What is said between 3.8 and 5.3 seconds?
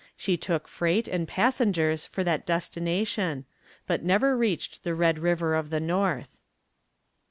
but never reached the Red